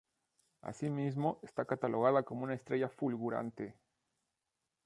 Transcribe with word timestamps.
Asimismo, 0.63 1.39
está 1.43 1.65
catalogada 1.65 2.23
como 2.23 2.43
una 2.45 2.55
estrella 2.55 2.89
fulgurante. 2.89 3.75